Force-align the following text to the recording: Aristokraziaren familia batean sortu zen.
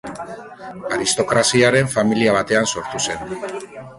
Aristokraziaren 0.95 1.91
familia 1.97 2.35
batean 2.39 2.69
sortu 2.77 3.05
zen. 3.09 3.37